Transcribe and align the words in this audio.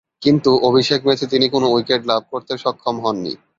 কিন্তু 0.21 0.51
অভিষেক 0.69 0.99
ম্যাচে 1.07 1.25
তিনি 1.33 1.45
কোন 1.53 1.63
উইকেট 1.73 2.01
লাভ 2.11 2.21
করতে 2.31 2.53
সক্ষম 2.63 2.95
হননি। 3.03 3.33